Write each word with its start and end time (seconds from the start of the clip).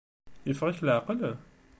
Yeffeɣ-ik 0.47 0.81
leɛqel? 0.85 1.21